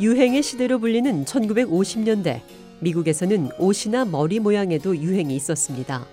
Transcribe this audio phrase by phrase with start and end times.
[0.00, 2.40] 유행의 시대로 불리는 1950년대
[2.80, 6.06] 미국에서는 옷이나 머리 모양에도 유행이 있었습니다.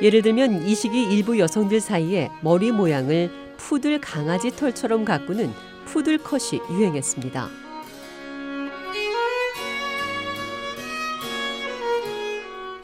[0.00, 5.50] 예를 들면 이 시기 일부 여성들 사이에 머리 모양을 푸들 강아지 털처럼 가꾸는
[5.86, 7.48] 푸들 컷이 유행했습니다.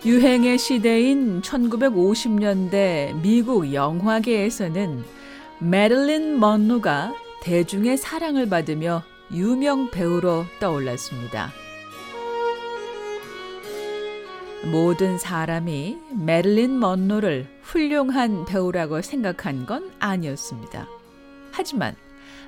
[0.04, 5.04] 유행의 시대인 1950년대 미국 영화계에서는
[5.64, 11.52] 메릴린 먼로가 대중의 사랑을 받으며 유명 배우로 떠올랐습니다.
[14.70, 20.86] 모든 사람이 메릴린 먼로를 훌륭한 배우라고 생각한 건 아니었습니다.
[21.50, 21.96] 하지만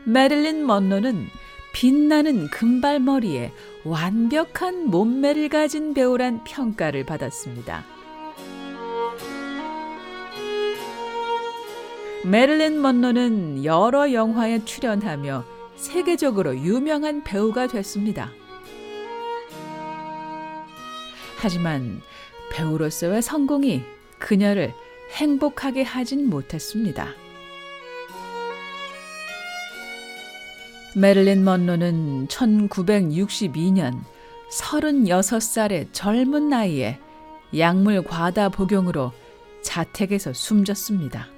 [0.04, 1.26] 메릴린 먼로는
[1.72, 3.50] 빛나는 금발머리에
[3.84, 7.95] 완벽한 몸매를 가진 배우란 평가를 받았습니다.
[12.26, 15.44] 메릴린 먼로는 여러 영화에 출연하며
[15.76, 18.32] 세계적으로 유명한 배우가 됐습니다.
[21.36, 22.00] 하지만
[22.50, 23.82] 배우로서의 성공이
[24.18, 24.74] 그녀를
[25.12, 27.10] 행복하게 하진 못했습니다.
[30.96, 34.00] 메릴린 먼로는 1962년
[34.50, 36.98] 36살의 젊은 나이에
[37.56, 39.12] 약물 과다 복용으로
[39.62, 41.35] 자택에서 숨졌습니다.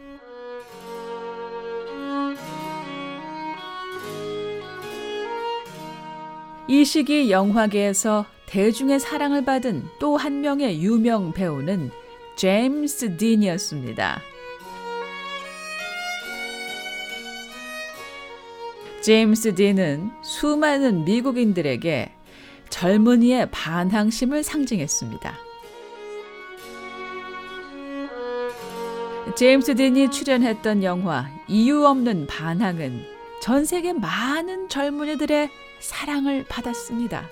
[6.69, 11.91] 이 시기 영화계에서 대중의 사랑을 받은 또 한 명의 유명 배우는
[12.37, 14.21] 제임스 딘이었습니다.
[19.01, 22.13] 제임스 딘은 수많은 미국인들에게
[22.69, 25.35] 젊은이의 반항심을 상징했습니다.
[29.37, 33.05] 제임스 딘이 출연했던 영화 이유 없는 반항은
[33.41, 35.49] 전 세계 많은 젊은이들의
[35.81, 37.29] 사랑을 받았습니다.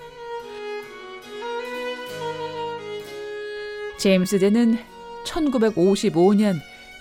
[3.97, 4.77] 제임스 딘은
[5.25, 6.59] 1955년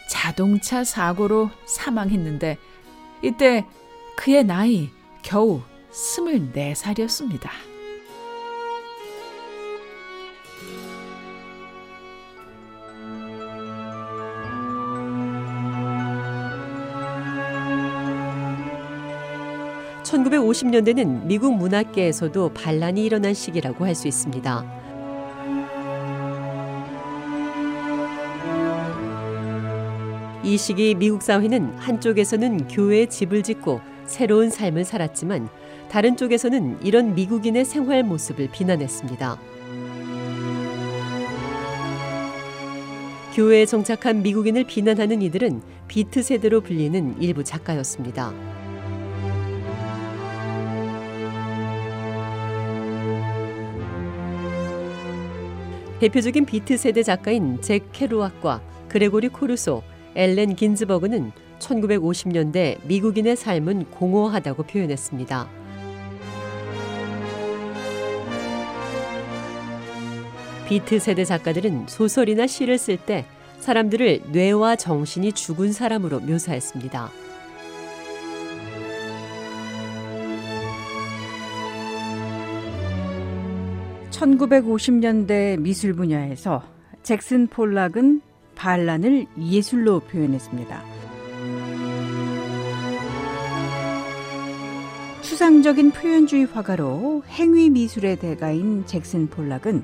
[0.09, 2.59] 자동차 사고로 사망했는데
[3.23, 3.67] 이때
[4.17, 4.91] 그의 나이
[5.23, 7.76] 겨우 24살이었습니다.
[20.17, 24.65] (1950년대는) 미국 문학계에서도 반란이 일어난 시기라고 할 수 있습니다.
[30.45, 35.49] 이 시기 미국 사회는 한쪽에서는 교회에 집을 짓고 새로운 삶을 살았지만
[35.91, 39.39] 다른 쪽에서는 이런 미국인의 생활 모습을 비난했습니다.
[43.35, 48.33] 교회에 정착한 미국인을 비난하는 이들은 비트 세대로 불리는 일부 작가였습니다.
[56.01, 59.83] 대표적인 비트 세대 작가인 잭 케루악과 그레고리 코르소,
[60.15, 65.49] 엘렌 긴즈버그는 1950년대 미국인의 삶은 공허하다고 표현했습니다.
[70.69, 73.25] 비트 세대 작가들은 소설이나 시를 쓸 때
[73.61, 77.26] 사람들을 뇌와 정신이 죽은 사람으로 묘사했습니다.
[84.17, 86.63] (1950년대) 미술 분야에서
[87.03, 88.23] 잭슨 폴락은
[88.55, 90.83] 반란을 예술로 표현했습니다.
[95.21, 99.83] 추상적인 표현주의 화가로 행위 미술의 대가인 잭슨 폴락은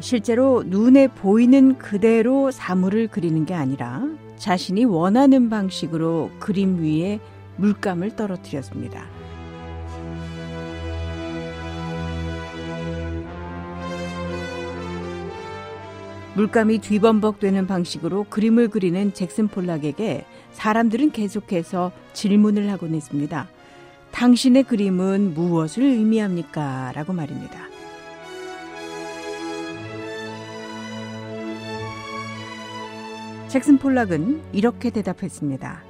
[0.00, 4.02] 실제로 눈에 보이는 그대로 사물을 그리는 게 아니라
[4.36, 7.20] 자신이 원하는 방식으로 그림 위에
[7.56, 9.21] 물감을 떨어뜨렸습니다.
[16.34, 23.48] 물감이 뒤범벅되는 방식으로 그림을 그리는 잭슨 폴락에게 사람들은 계속해서 질문을 하곤 했습니다.
[24.12, 26.92] 당신의 그림은 무엇을 의미합니까?
[26.94, 27.68] 라고 말입니다.
[33.48, 35.84] 잭슨 폴락은 이렇게 대답했습니다.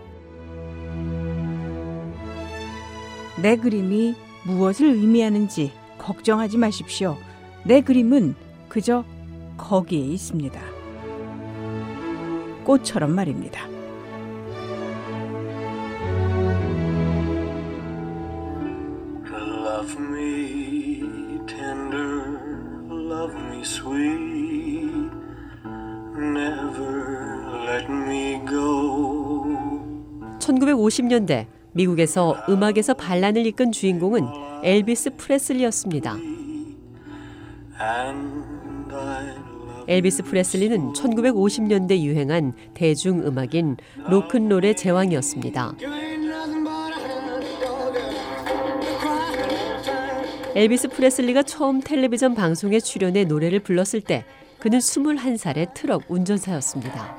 [3.40, 7.16] 내 그림이 무엇을 의미하는지 걱정하지 마십시오.
[7.64, 8.34] 내 그림은
[8.68, 9.04] 그저
[9.62, 10.60] 거기에 있습니다.
[12.64, 13.60] 꽃처럼 말입니다.
[19.32, 22.38] Love me tender,
[22.90, 25.10] love me sweet,
[26.16, 29.44] never let me go.
[30.40, 34.26] 1950년대 미국에서 음악에서 반란을 이끈 주인공은
[34.64, 36.16] 엘비스 프레슬리였습니다.
[39.88, 43.76] 엘비스 프레슬리는 1950년대 유행한 대중음악인
[44.08, 45.74] 로큰롤의 제왕이었습니다.
[50.54, 54.24] 엘비스 프레슬리가 처음 텔레비전 방송에 출연해 노래를 불렀을 때
[54.58, 57.16] 그는 21살의 트럭 운전사였습니다.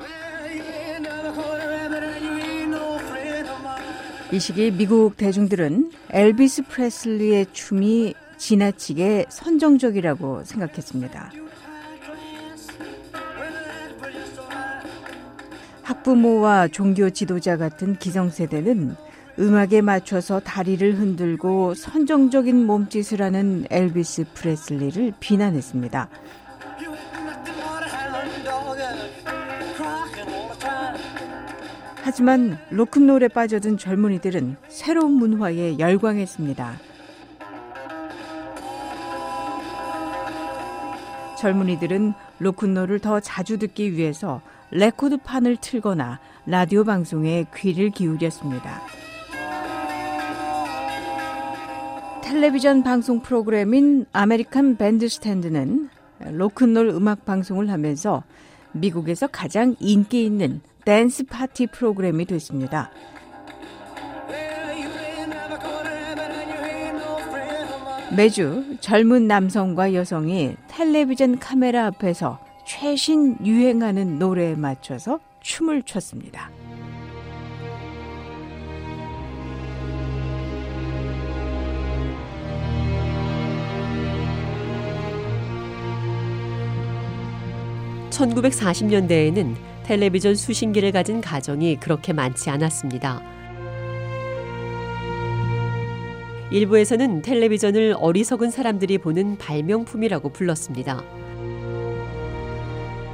[4.32, 11.43] 이 시기 미국 대중들은 엘비스 프레슬리의 춤이 지나치게 선정적이라고 생각했습니다.
[15.84, 18.96] 학부모와 종교 지도자 같은 기성세대는
[19.40, 26.10] 음악에 맞춰서 다리를 흔들고 선정적인 몸짓을 하는 엘비스 프레슬리를 비난했습니다.
[32.06, 36.93] 하지만 로큰롤에 빠져든 젊은이들은 새로운 문화에 열광했습니다.
[41.44, 44.42] 젊은이들은 로큰롤을 더 자주 듣기 위해서
[44.72, 48.82] 레코드판을 틀거나 라디오 방송에 귀를 기울였습니다.
[52.24, 55.90] 텔레비전 방송 프로그램인 American Bandstand는
[56.32, 58.24] 로큰롤 음악 방송을 하면서
[58.72, 62.90] 미국에서 가장 인기 있는 댄스 파티 프로그램이 됐습니다.
[68.16, 76.52] 매주 젊은 남성과 여성이 텔레비전 카메라 앞에서 최신 유행하는 노래에 맞춰서 춤을 췄습니다.
[88.12, 89.56] (1940년대에는)
[89.86, 93.43] 텔레비전 수신기를 가진 가정이 그렇게 많지 않았습니다.
[96.54, 101.04] 일부에서는 텔레비전을 어리석은 사람들이 보는 발명품이라고 불렀습니다.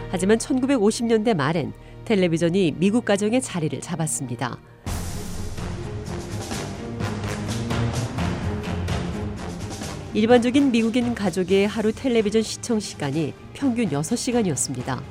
[0.09, 1.71] 하지만 1950년대 말엔
[2.03, 4.57] 텔레비전이 미국 가정의 자리를 잡았습니다.
[10.13, 15.01] 일반적인 미국인 가족의 하루 텔레비전 시청 시간이 평균 6시간이었습니다.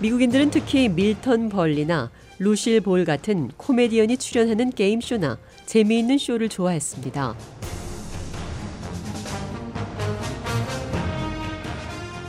[0.00, 7.36] 미국인들은 특히 밀턴 벌리나 루실 볼 같은 코미디언이 출연하는 게임쇼나 재미있는 쇼를 좋아했습니다.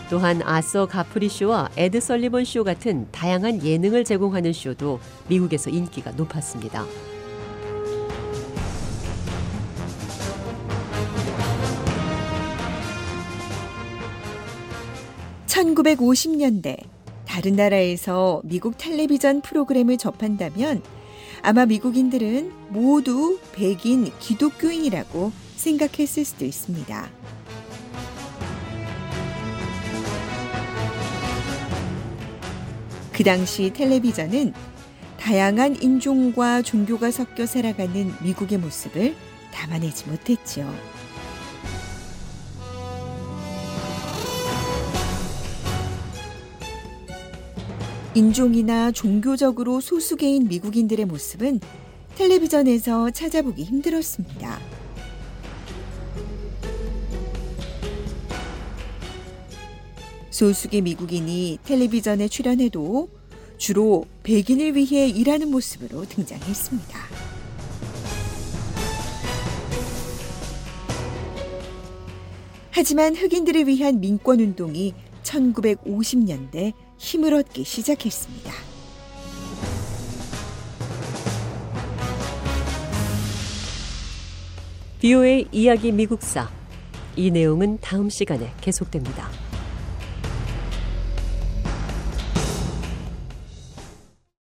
[0.10, 5.00] 또한 아서 가프리 쇼와 에드 설리번 쇼 같은 다양한 예능을 제공하는 쇼도
[5.30, 6.86] 미국에서 인기가 높았습니다.
[15.48, 16.91] (1950년대)
[17.32, 20.82] 다른 나라에서 미국 텔레비전 프로그램을 접한다면
[21.42, 27.10] 아마 미국인들은 모두 백인 기독교인이라고 생각했을 수도 있습니다.
[33.14, 34.54] 그 당시 텔레비전은
[35.18, 39.16] 다양한 인종과 종교가 섞여 살아가는 미국의 모습을
[39.54, 40.70] 담아내지 못했죠.
[48.14, 51.62] 인종이나 종교적으로 소수계인 미국인들의 모습은
[52.16, 54.60] 텔레비전에서 찾아보기 힘들었습니다.
[60.30, 63.08] 소수계 미국인이 텔레비전에 출연해도
[63.58, 67.00] 주로 백인을 위해 일하는 모습으로 등장했습니다.
[72.72, 78.54] 하지만 흑인들을 위한 민권 운동이 1950년대 힘을 얻기 시작했습니다.
[85.00, 86.48] 비오의 이야기 미국사
[87.16, 89.51] 이 내용은 다음 시간에 계속됩니다.